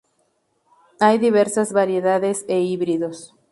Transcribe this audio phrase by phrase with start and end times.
[0.99, 3.35] Hay diversas variedades e híbridos.